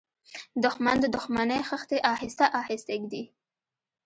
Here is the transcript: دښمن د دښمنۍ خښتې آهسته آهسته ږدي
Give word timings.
دښمن 0.63 0.97
د 1.01 1.05
دښمنۍ 1.15 1.61
خښتې 1.69 1.97
آهسته 2.13 2.45
آهسته 2.61 2.93
ږدي 3.01 3.23